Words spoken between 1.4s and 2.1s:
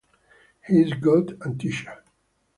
and teacher.